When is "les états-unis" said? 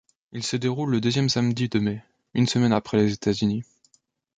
2.97-3.61